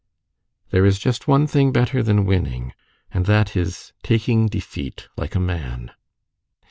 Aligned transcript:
"There 0.71 0.83
is 0.83 0.97
just 0.97 1.27
one 1.27 1.45
thing 1.45 1.71
better 1.71 2.01
than 2.01 2.25
winning, 2.25 2.73
and 3.11 3.27
that 3.27 3.55
is, 3.55 3.93
taking 4.01 4.47
defeat 4.47 5.07
like 5.15 5.35
a 5.35 5.39
man." 5.39 5.91